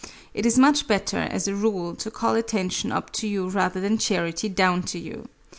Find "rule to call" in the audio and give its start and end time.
1.53-2.33